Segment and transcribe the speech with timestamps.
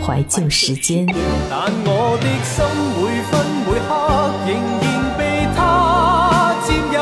[0.00, 1.06] 怀旧时间。
[1.50, 2.64] 但我的心
[2.96, 3.32] 每分
[3.66, 3.90] 每刻
[4.46, 4.50] 仍
[4.80, 4.84] 然
[5.18, 5.20] 被
[5.54, 6.96] 他占有。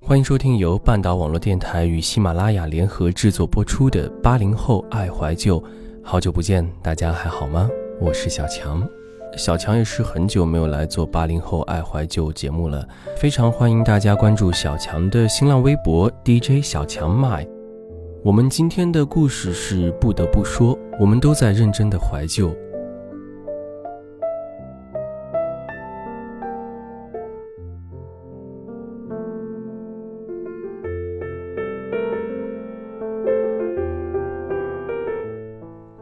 [0.00, 5.60] 欢迎收听由半岛网络电台与喜马拉雅联合制作播出的《八零后爱怀旧》。
[6.02, 7.68] 好久不见，大家还好吗？
[8.00, 8.82] 我是小强。
[9.36, 17.46] 小强也是很久没有来做八零后爱怀旧节目了，非常欢迎大家关注小强的新浪微博 DJ 小强麦。
[18.22, 22.54] 我们今天的故事是不得不说，我们都在认真的怀旧。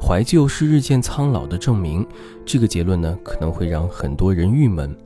[0.08, 2.06] 怀旧是日渐苍老的证明，
[2.42, 4.96] 这个结论呢可能会让很多人郁闷。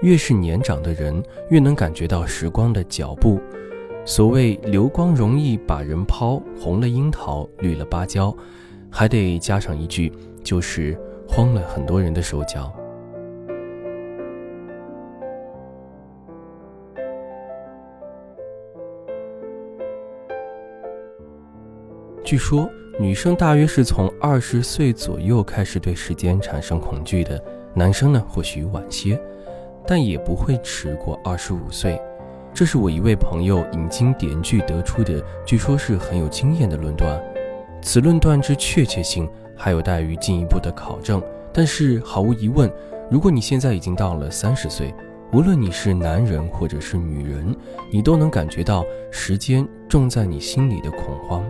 [0.00, 3.38] 越是年长的人，越能感觉到时光的脚步。
[4.06, 8.34] 所谓流光容易把人抛，红了樱桃，绿了芭蕉，
[8.88, 10.10] 还得加上一句，
[10.42, 12.72] 就是慌了很多人的手脚。
[22.24, 22.66] 据说。
[23.00, 27.40] 女生大约是从二十岁左右开始对时间产生恐惧的，
[27.72, 29.16] 男生呢或许晚些，
[29.86, 32.00] 但也不会迟过二十五岁。
[32.52, 37.22] 这是我一位朋友引经典句得出的，据说是很有经验的论断。
[37.80, 41.22] 此论断之确切性还有待于进一步的考证。
[41.52, 42.68] 但是毫无疑问，
[43.08, 44.92] 如果你现在已经到了三十岁，
[45.32, 47.54] 无论你是男人或者是女人，
[47.92, 51.44] 你都能感觉到时间种在你心里的恐慌。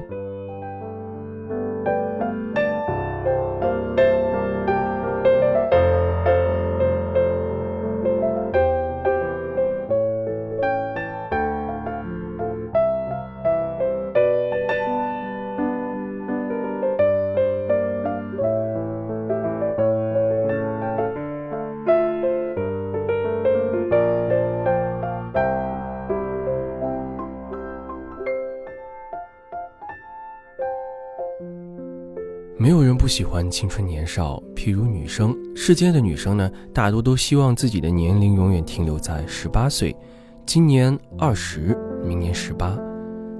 [33.08, 35.34] 不喜欢青春年少，譬如女生。
[35.56, 39.96] 世间的女生呢，大多都希望自己的年龄永远停留在十八岁。
[40.44, 41.74] 今年二十，
[42.04, 42.78] 明年十八，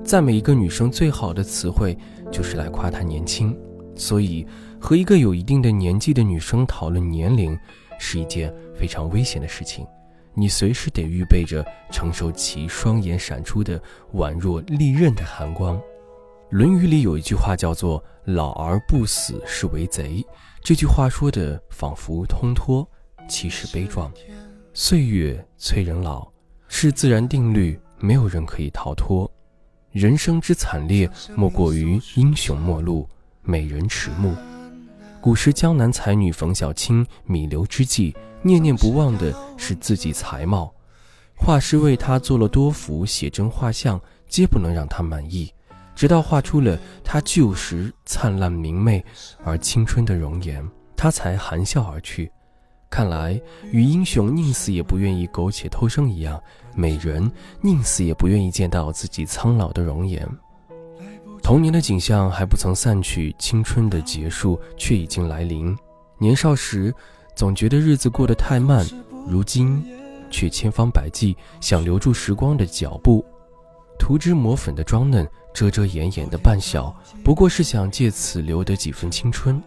[0.02, 1.94] 赞美一个女生最好的词汇
[2.32, 3.54] 就是来夸她年轻。
[3.94, 4.46] 所以，
[4.80, 7.54] 和一个有一定的年纪的女生讨论年龄，
[7.98, 9.86] 是一件非常危险的事情。
[10.32, 11.62] 你随时得预备着
[11.92, 13.78] 承受其双眼闪出的
[14.14, 15.76] 宛若利刃的寒光。
[16.50, 20.24] 《论语》里有一句话叫做“老而不死是为贼”，
[20.64, 22.88] 这句话说的仿佛通脱，
[23.28, 24.10] 其实悲壮。
[24.72, 26.26] 岁月催人老，
[26.66, 29.30] 是自然定律，没有人可以逃脱。
[29.92, 33.06] 人生之惨烈，莫过于英雄末路，
[33.42, 34.34] 美人迟暮。
[35.20, 40.72] 古时江南才女冯小青弥留之际，念念不忘的是自己才貌，
[41.36, 45.52] 画师为她做了多幅写真画像，皆不能让她满意。
[45.98, 49.04] 直到画出了她旧时灿烂明媚
[49.42, 50.64] 而青春的容颜，
[50.96, 52.30] 她才含笑而去。
[52.88, 53.38] 看来，
[53.72, 56.40] 与英雄宁死也不愿意苟且偷生一样，
[56.72, 57.28] 美人
[57.60, 60.24] 宁死也不愿意见到自己苍老的容颜。
[61.42, 65.76] 童年的景象还不曾散去，青春的结束却已经来临。
[66.16, 66.94] 年少时，
[67.34, 68.86] 总觉得日子过得太慢，
[69.26, 69.84] 如今，
[70.30, 73.24] 却千方百计想留住时光的脚步。
[73.98, 76.94] 涂脂抹粉的装嫩，遮遮掩掩的扮小，
[77.24, 79.60] 不过是想借此留得几分青春。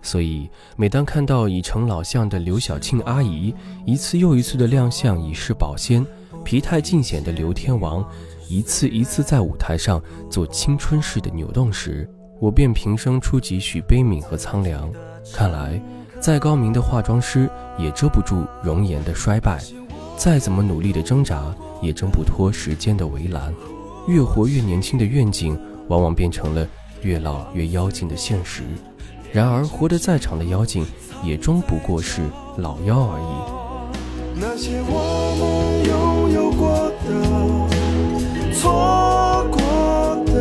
[0.00, 6.04] 所以，每当看到已成老相的刘晓庆阿姨一次又一次的亮相以示保鲜，
[6.42, 8.04] 疲态尽显的刘天王
[8.48, 12.08] 一次一次在舞台上做青春式的扭动时，
[12.40, 14.90] 我便平生出几许悲悯和苍凉。
[15.32, 15.80] 看来，
[16.18, 17.48] 再高明的化妆师
[17.78, 19.62] 也遮不住容颜的衰败，
[20.16, 23.52] 再怎么努力的挣扎，也挣不脱时间的围栏。
[24.08, 25.58] 越活越年轻的愿景，
[25.88, 26.66] 往往变成了
[27.02, 28.62] 越老越妖精的现实。
[29.32, 30.84] 然而，活得再长的妖精，
[31.24, 32.22] 也终不过是
[32.56, 33.24] 老妖而已。
[34.40, 37.08] 那些我们拥有过的、
[38.54, 39.60] 错过
[40.26, 40.32] 的，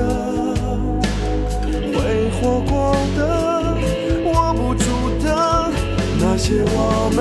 [2.39, 3.19] 活过的、
[4.25, 4.83] 握不住
[5.23, 5.27] 的
[6.19, 7.19] 那些，我们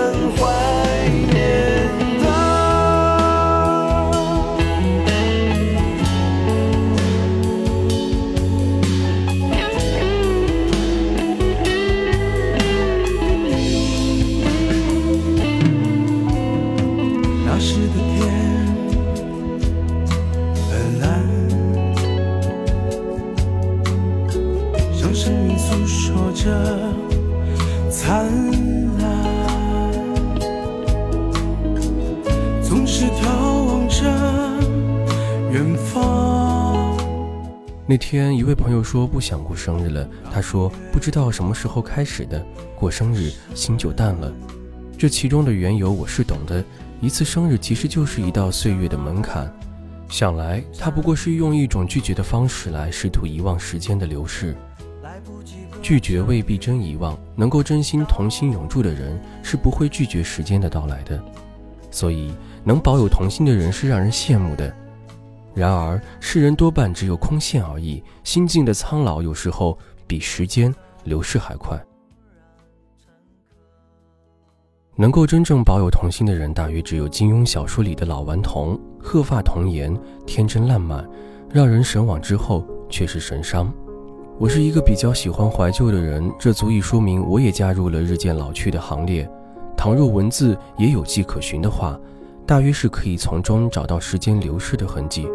[26.32, 26.78] 着
[27.90, 28.26] 灿
[28.98, 29.02] 烂，
[32.62, 34.04] 总是眺望着
[35.50, 36.96] 远方
[37.86, 40.08] 那天，一位朋友说不想过生日了。
[40.32, 42.40] 他说不知道什么时候开始的，
[42.76, 44.32] 过生日心就淡了。
[44.96, 46.64] 这其中的缘由我是懂的。
[47.00, 49.52] 一次生日其实就是一道岁月的门槛。
[50.08, 54.54] 想来他不过是用一种拒绝的方式来试图遗忘时间的流逝。
[55.82, 61.22] 拒绝未必真遗忘，能够真心童心永驻的人是不会拒绝时间的到来的。
[61.90, 62.32] 所以
[62.62, 64.72] 能保有童心的人是让人羡慕的。
[65.52, 70.72] 然而，世人多半只有空羡而已，心境的苍老有时候比时间
[71.02, 71.76] 流逝还快。
[74.94, 81.08] 能够真正保有童心的人，大约只有金庸小说里的老顽童，鹤发童颜，天真烂漫，
[81.50, 83.72] 让人神往之后却是神伤。
[84.40, 89.30] 我是一个比较喜欢怀旧的人，这足以说明我也加入了日渐老去的行列。
[89.76, 92.00] 倘若文字也有迹可循的话，
[92.46, 95.28] 大约是可以从中找到时间流逝的痕迹。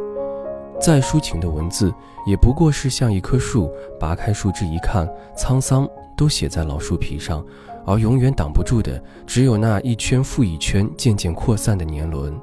[0.81, 1.93] 再抒情的文字，
[2.25, 3.69] 也不过是像一棵树，
[3.99, 5.87] 拔开树枝一看，沧桑
[6.17, 7.45] 都写在老树皮上，
[7.85, 12.33] 而永远挡不住的，只有那一圈复一圈渐渐扩散的年轮。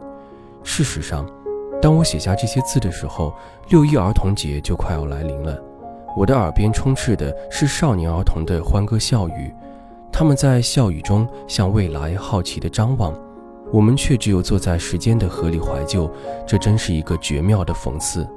[0.62, 1.28] 事实上，
[1.82, 3.34] 当我写下这些字的时候，
[3.68, 5.60] 六一儿童节就快要来临了。
[6.16, 9.52] 我的耳边充斥的是少年儿童的欢歌笑语，
[10.12, 13.14] 他们在笑语中向未来好奇地张望。
[13.72, 16.10] 我们却只有坐在时间的河里怀旧，
[16.46, 18.28] 这真是一个绝妙的讽刺。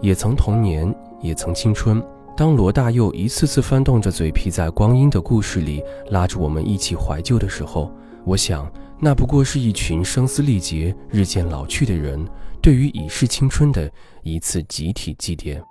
[0.00, 2.02] 也曾童年，也曾青春。
[2.34, 7.90] 当罗大佑一次次翻动着嘴皮，在光阴的故事里拉着我们一起怀旧的时候，
[8.24, 12.26] 我想，那不过是一群声嘶力竭、日渐老去的人，
[12.62, 13.90] 对于已逝青春的
[14.22, 15.62] 一次集体祭奠。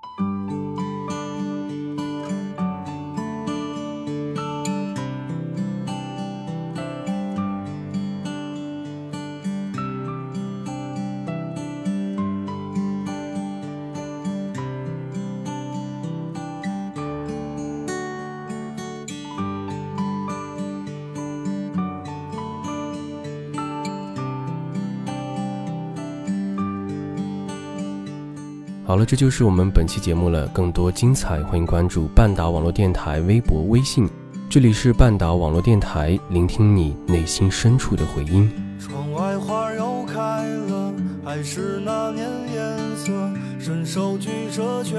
[28.87, 30.47] 好了，这就是我们本期节目了。
[30.49, 34.07] 更多精彩，欢迎关注半岛网络电台微博、微信。
[34.47, 38.47] 这里是半岛网络电台，聆听你内心深处的回音。
[38.79, 40.93] 窗外花又开了，
[41.23, 43.11] 还是那年颜色，
[43.59, 44.95] 伸手举着却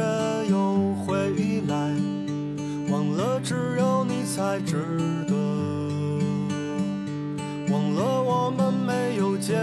[0.50, 1.14] 又回
[1.68, 1.94] 来，
[2.90, 4.78] 忘了只有你才值
[5.28, 5.34] 得，
[7.72, 9.54] 忘了我们没有结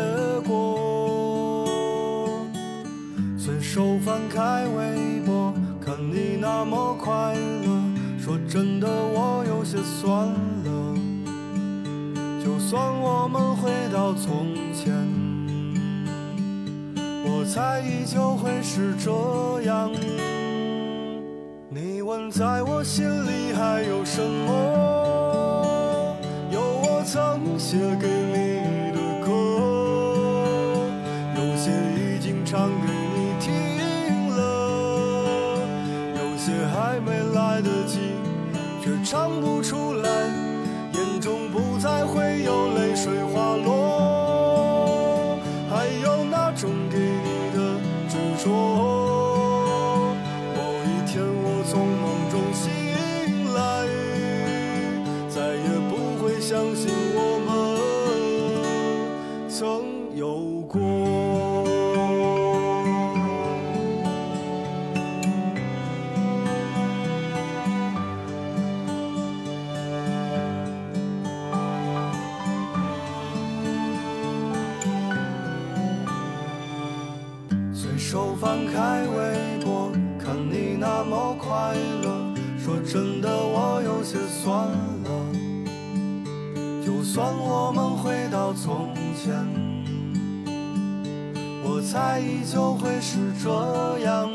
[3.73, 5.51] 手翻开微博，
[5.83, 7.33] 看你那么快
[7.65, 7.81] 乐，
[8.19, 10.95] 说真的我有些酸了。
[12.39, 14.45] 就算我们回到从
[14.75, 14.93] 前，
[17.25, 19.09] 我猜依旧会是这
[19.63, 19.89] 样。
[21.67, 26.15] 你问在我心里还有什么？
[26.51, 28.42] 有我曾写给你
[37.63, 37.99] 得及，
[38.83, 40.09] 却唱不出来，
[40.93, 43.72] 眼中不再会有泪水滑落，
[78.13, 79.33] 手翻开微
[79.65, 82.31] 博，看你那么快乐。
[82.59, 85.09] 说真的，我有些酸了。
[86.85, 89.33] 就算我们回到从前，
[91.63, 93.49] 我猜依旧会是这
[94.05, 94.31] 样。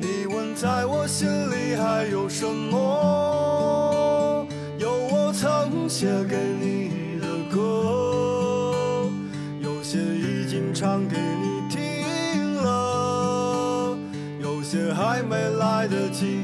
[0.00, 0.54] 你问。
[0.54, 4.46] 在我心里还有什么？
[4.78, 7.09] 有我曾写给你
[14.70, 16.42] 些还没来得及，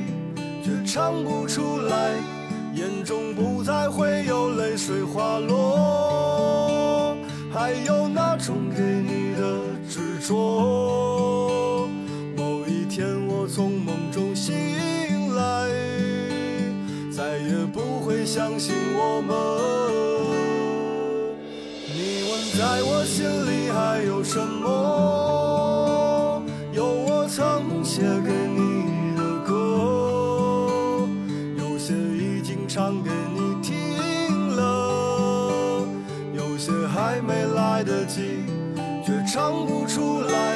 [0.61, 2.11] 却唱不出来，
[2.75, 7.17] 眼中不再会有泪水滑落。
[7.53, 11.89] 还有那种给你的执着。
[12.37, 14.57] 某一天我从梦中醒
[15.37, 15.69] 来，
[17.17, 19.37] 再也不会相信我们。
[21.95, 25.56] 你问在我心里还有什么？
[27.37, 31.07] 曾写给你的歌，
[31.59, 35.87] 有些已经唱给你听了，
[36.33, 38.23] 有些还没来得及，
[39.05, 40.56] 却唱不出来，